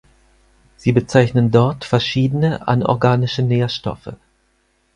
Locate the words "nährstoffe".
3.43-4.15